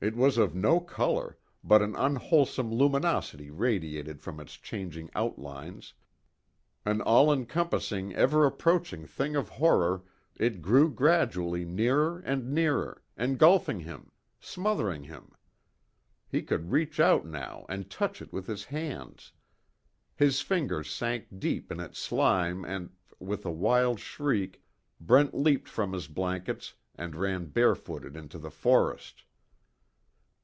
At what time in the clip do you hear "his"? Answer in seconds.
18.48-18.64, 20.16-20.40, 25.92-26.08